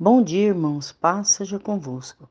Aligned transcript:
Bom 0.00 0.22
dia, 0.22 0.46
irmãos, 0.46 0.92
paz 0.92 1.30
seja 1.30 1.58
convosco. 1.58 2.28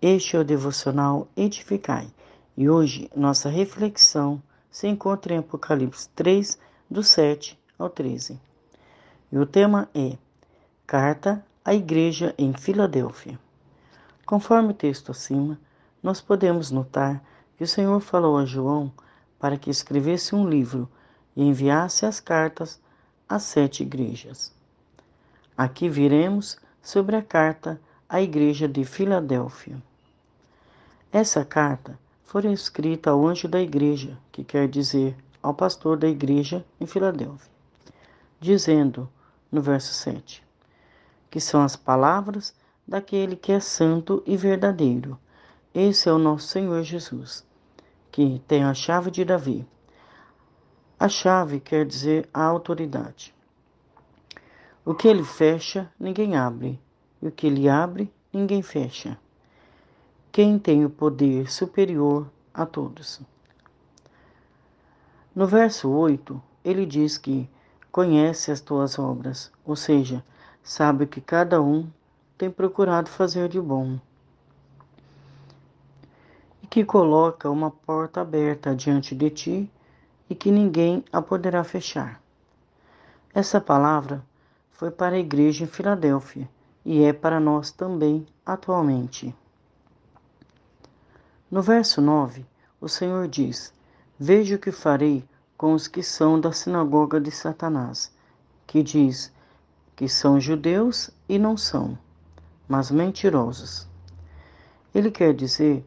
Este 0.00 0.36
é 0.36 0.38
o 0.38 0.44
devocional 0.44 1.28
Edificai 1.36 2.08
e 2.56 2.70
hoje 2.70 3.10
nossa 3.14 3.50
reflexão 3.50 4.42
se 4.70 4.88
encontra 4.88 5.34
em 5.34 5.36
Apocalipse 5.36 6.08
3, 6.14 6.58
do 6.90 7.02
7 7.02 7.60
ao 7.78 7.90
13. 7.90 8.40
E 9.30 9.36
o 9.36 9.44
tema 9.44 9.86
é 9.94 10.16
Carta 10.86 11.44
à 11.62 11.74
Igreja 11.74 12.34
em 12.38 12.54
Filadélfia. 12.54 13.38
Conforme 14.24 14.70
o 14.70 14.74
texto 14.74 15.10
acima, 15.10 15.60
nós 16.02 16.22
podemos 16.22 16.70
notar 16.70 17.22
que 17.58 17.64
o 17.64 17.68
Senhor 17.68 18.00
falou 18.00 18.38
a 18.38 18.46
João 18.46 18.90
para 19.38 19.58
que 19.58 19.68
escrevesse 19.68 20.34
um 20.34 20.48
livro 20.48 20.88
e 21.36 21.44
enviasse 21.44 22.06
as 22.06 22.18
cartas 22.18 22.80
às 23.28 23.42
sete 23.42 23.82
igrejas. 23.82 24.54
Aqui 25.54 25.86
viremos 25.86 26.63
sobre 26.84 27.16
a 27.16 27.22
carta 27.22 27.80
à 28.06 28.20
Igreja 28.20 28.68
de 28.68 28.84
Filadélfia. 28.84 29.82
Essa 31.10 31.42
carta 31.44 31.98
foi 32.22 32.46
escrita 32.52 33.10
ao 33.10 33.26
anjo 33.26 33.48
da 33.48 33.60
igreja, 33.60 34.18
que 34.30 34.44
quer 34.44 34.68
dizer 34.68 35.16
ao 35.42 35.54
pastor 35.54 35.96
da 35.96 36.06
igreja 36.06 36.64
em 36.78 36.86
Filadélfia, 36.86 37.50
dizendo, 38.38 39.08
no 39.50 39.62
verso 39.62 39.94
7, 39.94 40.44
que 41.30 41.40
são 41.40 41.62
as 41.62 41.74
palavras 41.74 42.54
daquele 42.86 43.34
que 43.34 43.52
é 43.52 43.60
santo 43.60 44.22
e 44.26 44.36
verdadeiro. 44.36 45.18
Esse 45.74 46.08
é 46.08 46.12
o 46.12 46.18
nosso 46.18 46.48
Senhor 46.48 46.82
Jesus, 46.82 47.46
que 48.12 48.42
tem 48.46 48.62
a 48.62 48.74
chave 48.74 49.10
de 49.10 49.24
Davi. 49.24 49.66
A 51.00 51.08
chave 51.08 51.60
quer 51.60 51.86
dizer 51.86 52.28
a 52.32 52.44
autoridade. 52.44 53.33
O 54.86 54.94
que 54.94 55.08
ele 55.08 55.24
fecha, 55.24 55.90
ninguém 55.98 56.36
abre, 56.36 56.78
e 57.22 57.26
o 57.26 57.32
que 57.32 57.46
ele 57.46 57.70
abre, 57.70 58.12
ninguém 58.30 58.60
fecha. 58.60 59.18
Quem 60.30 60.58
tem 60.58 60.84
o 60.84 60.90
poder 60.90 61.50
superior 61.50 62.30
a 62.52 62.66
todos. 62.66 63.22
No 65.34 65.46
verso 65.46 65.88
8, 65.88 66.42
ele 66.62 66.84
diz 66.84 67.16
que 67.16 67.48
conhece 67.90 68.52
as 68.52 68.60
tuas 68.60 68.98
obras, 68.98 69.50
ou 69.64 69.74
seja, 69.74 70.22
sabe 70.62 71.06
que 71.06 71.20
cada 71.20 71.62
um 71.62 71.88
tem 72.36 72.50
procurado 72.50 73.08
fazer 73.08 73.48
de 73.48 73.62
bom. 73.62 73.98
E 76.62 76.66
que 76.66 76.84
coloca 76.84 77.48
uma 77.48 77.70
porta 77.70 78.20
aberta 78.20 78.76
diante 78.76 79.14
de 79.14 79.30
ti 79.30 79.70
e 80.28 80.34
que 80.34 80.50
ninguém 80.50 81.02
a 81.10 81.22
poderá 81.22 81.64
fechar. 81.64 82.20
Essa 83.32 83.62
palavra 83.62 84.22
foi 84.74 84.90
para 84.90 85.14
a 85.14 85.18
igreja 85.18 85.64
em 85.64 85.68
Filadélfia 85.68 86.48
e 86.84 87.02
é 87.04 87.12
para 87.12 87.38
nós 87.38 87.70
também 87.70 88.26
atualmente. 88.44 89.34
No 91.50 91.62
verso 91.62 92.00
9, 92.02 92.44
o 92.80 92.88
Senhor 92.88 93.28
diz: 93.28 93.72
Veja 94.18 94.56
o 94.56 94.58
que 94.58 94.72
farei 94.72 95.24
com 95.56 95.74
os 95.74 95.86
que 95.86 96.02
são 96.02 96.40
da 96.40 96.52
sinagoga 96.52 97.20
de 97.20 97.30
Satanás, 97.30 98.12
que 98.66 98.82
diz 98.82 99.32
que 99.94 100.08
são 100.08 100.40
judeus 100.40 101.08
e 101.28 101.38
não 101.38 101.56
são, 101.56 101.96
mas 102.68 102.90
mentirosos. 102.90 103.88
Ele 104.92 105.10
quer 105.10 105.32
dizer 105.32 105.86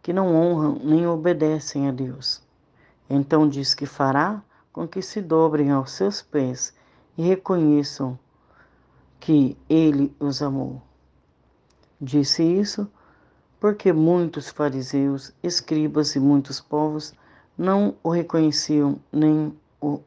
que 0.00 0.12
não 0.12 0.36
honram 0.36 0.80
nem 0.84 1.06
obedecem 1.08 1.88
a 1.88 1.90
Deus. 1.90 2.40
Então 3.10 3.48
diz 3.48 3.74
que 3.74 3.84
fará 3.84 4.40
com 4.72 4.86
que 4.86 5.02
se 5.02 5.20
dobrem 5.20 5.72
aos 5.72 5.90
seus 5.90 6.22
pés 6.22 6.72
e 7.16 7.22
reconheçam 7.22 8.16
que 9.20 9.56
ele 9.68 10.14
os 10.18 10.42
amou. 10.42 10.80
Disse 12.00 12.42
isso 12.42 12.90
porque 13.60 13.92
muitos 13.92 14.48
fariseus, 14.48 15.32
escribas 15.42 16.14
e 16.14 16.20
muitos 16.20 16.60
povos 16.60 17.12
não 17.56 17.96
o 18.02 18.10
reconheciam 18.10 19.00
nem 19.12 19.52
o, 19.80 20.00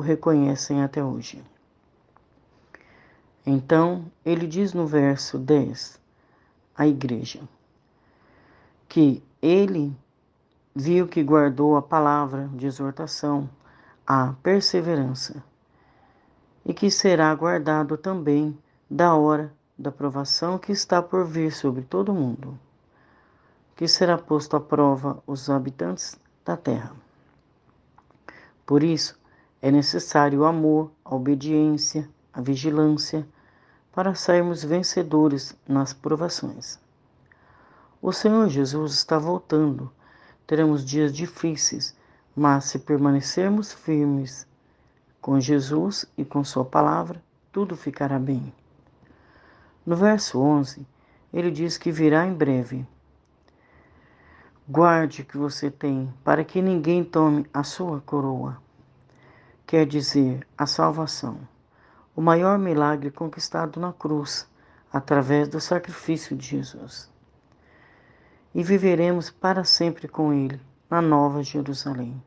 reconhecem 0.00 0.82
até 0.82 1.02
hoje. 1.02 1.42
Então, 3.44 4.04
ele 4.24 4.46
diz 4.46 4.72
no 4.72 4.86
verso 4.86 5.38
10 5.38 6.00
à 6.76 6.86
igreja 6.86 7.40
que 8.88 9.22
ele 9.42 9.94
viu 10.74 11.08
que 11.08 11.22
guardou 11.22 11.76
a 11.76 11.82
palavra 11.82 12.48
de 12.54 12.66
exortação, 12.66 13.50
a 14.06 14.34
perseverança 14.42 15.42
e 16.64 16.72
que 16.72 16.90
será 16.90 17.34
guardado 17.34 17.96
também 17.96 18.56
da 18.88 19.14
hora 19.14 19.52
da 19.76 19.90
provação 19.90 20.58
que 20.58 20.72
está 20.72 21.02
por 21.02 21.26
vir 21.26 21.52
sobre 21.52 21.82
todo 21.82 22.12
o 22.12 22.14
mundo, 22.14 22.58
que 23.76 23.88
será 23.88 24.16
posto 24.16 24.56
à 24.56 24.60
prova 24.60 25.22
os 25.26 25.50
habitantes 25.50 26.18
da 26.44 26.56
terra. 26.56 26.92
Por 28.64 28.82
isso, 28.82 29.18
é 29.60 29.70
necessário 29.70 30.40
o 30.40 30.44
amor, 30.44 30.90
a 31.04 31.14
obediência, 31.14 32.08
a 32.32 32.40
vigilância, 32.40 33.26
para 33.92 34.14
sairmos 34.14 34.64
vencedores 34.64 35.56
nas 35.68 35.92
provações. 35.92 36.78
O 38.00 38.12
Senhor 38.12 38.48
Jesus 38.48 38.92
está 38.92 39.18
voltando. 39.18 39.90
Teremos 40.46 40.84
dias 40.84 41.12
difíceis, 41.12 41.96
mas 42.36 42.64
se 42.64 42.78
permanecermos 42.78 43.72
firmes 43.72 44.46
com 45.24 45.40
Jesus 45.40 46.04
e 46.18 46.22
com 46.22 46.44
Sua 46.44 46.66
palavra, 46.66 47.18
tudo 47.50 47.74
ficará 47.74 48.18
bem. 48.18 48.52
No 49.86 49.96
verso 49.96 50.38
11, 50.38 50.86
ele 51.32 51.50
diz 51.50 51.78
que 51.78 51.90
virá 51.90 52.26
em 52.26 52.34
breve. 52.34 52.86
Guarde 54.68 55.22
o 55.22 55.24
que 55.24 55.38
você 55.38 55.70
tem, 55.70 56.12
para 56.22 56.44
que 56.44 56.60
ninguém 56.60 57.02
tome 57.02 57.46
a 57.54 57.62
sua 57.62 58.02
coroa. 58.02 58.58
Quer 59.66 59.86
dizer, 59.86 60.46
a 60.58 60.66
salvação, 60.66 61.38
o 62.14 62.20
maior 62.20 62.58
milagre 62.58 63.10
conquistado 63.10 63.80
na 63.80 63.94
cruz, 63.94 64.46
através 64.92 65.48
do 65.48 65.58
sacrifício 65.58 66.36
de 66.36 66.48
Jesus. 66.48 67.10
E 68.54 68.62
viveremos 68.62 69.30
para 69.30 69.64
sempre 69.64 70.06
com 70.06 70.34
Ele, 70.34 70.60
na 70.90 71.00
Nova 71.00 71.42
Jerusalém. 71.42 72.22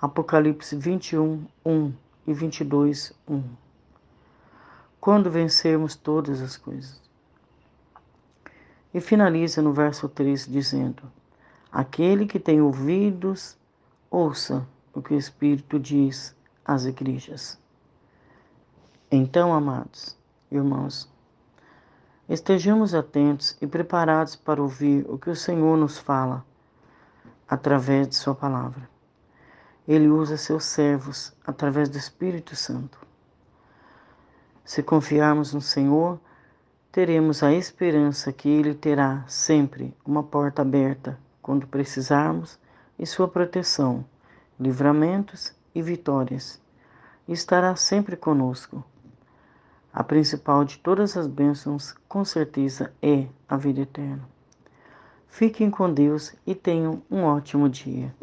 Apocalipse 0.00 0.76
21, 0.76 1.44
1 1.66 1.92
e 2.24 2.32
22, 2.32 3.12
1. 3.26 3.42
Quando 5.00 5.28
vencermos 5.28 5.96
todas 5.96 6.40
as 6.40 6.56
coisas. 6.56 7.02
E 8.94 9.00
finaliza 9.00 9.60
no 9.60 9.72
verso 9.72 10.08
3 10.08 10.46
dizendo: 10.46 11.02
Aquele 11.72 12.26
que 12.26 12.38
tem 12.38 12.60
ouvidos, 12.60 13.58
ouça 14.08 14.64
o 14.94 15.02
que 15.02 15.14
o 15.14 15.18
Espírito 15.18 15.80
diz 15.80 16.32
às 16.64 16.84
igrejas. 16.84 17.58
Então, 19.10 19.52
amados 19.52 20.16
irmãos, 20.48 21.10
estejamos 22.28 22.94
atentos 22.94 23.56
e 23.60 23.66
preparados 23.66 24.36
para 24.36 24.62
ouvir 24.62 25.04
o 25.08 25.18
que 25.18 25.28
o 25.28 25.34
Senhor 25.34 25.76
nos 25.76 25.98
fala 25.98 26.46
através 27.48 28.08
de 28.08 28.14
Sua 28.14 28.34
palavra. 28.36 28.97
Ele 29.88 30.06
usa 30.06 30.36
seus 30.36 30.64
servos 30.64 31.32
através 31.46 31.88
do 31.88 31.96
Espírito 31.96 32.54
Santo. 32.54 32.98
Se 34.62 34.82
confiarmos 34.82 35.54
no 35.54 35.62
Senhor, 35.62 36.20
teremos 36.92 37.42
a 37.42 37.54
esperança 37.54 38.30
que 38.30 38.50
Ele 38.50 38.74
terá 38.74 39.24
sempre 39.26 39.96
uma 40.04 40.22
porta 40.22 40.60
aberta 40.60 41.18
quando 41.40 41.66
precisarmos 41.66 42.58
e 42.98 43.06
sua 43.06 43.26
proteção, 43.26 44.04
livramentos 44.60 45.54
e 45.74 45.80
vitórias. 45.80 46.60
E 47.26 47.32
estará 47.32 47.74
sempre 47.74 48.14
conosco. 48.14 48.84
A 49.90 50.04
principal 50.04 50.66
de 50.66 50.78
todas 50.78 51.16
as 51.16 51.26
bênçãos, 51.26 51.94
com 52.06 52.26
certeza, 52.26 52.92
é 53.00 53.26
a 53.48 53.56
vida 53.56 53.80
eterna. 53.80 54.28
Fiquem 55.28 55.70
com 55.70 55.90
Deus 55.90 56.34
e 56.46 56.54
tenham 56.54 57.02
um 57.10 57.22
ótimo 57.22 57.70
dia. 57.70 58.14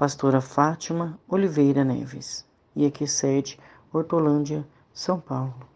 Pastora 0.00 0.40
Fátima 0.40 1.20
Oliveira 1.28 1.84
Neves, 1.84 2.48
e 2.74 2.86
aqui 2.86 3.06
sede 3.06 3.60
Hortolândia, 3.92 4.66
São 4.94 5.20
Paulo. 5.20 5.69